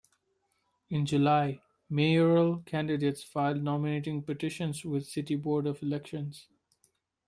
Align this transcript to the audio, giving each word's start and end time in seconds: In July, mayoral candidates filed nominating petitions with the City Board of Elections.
In 0.89 1.05
July, 1.05 1.61
mayoral 1.87 2.63
candidates 2.65 3.21
filed 3.23 3.61
nominating 3.61 4.23
petitions 4.23 4.83
with 4.83 5.03
the 5.05 5.11
City 5.11 5.35
Board 5.35 5.67
of 5.67 5.83
Elections. 5.83 6.47